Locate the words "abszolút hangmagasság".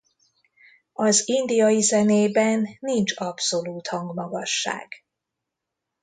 3.15-4.87